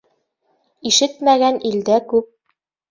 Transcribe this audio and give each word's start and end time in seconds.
Ишетмәгән 0.93 1.63
илдә 1.73 2.03
күп. 2.13 2.31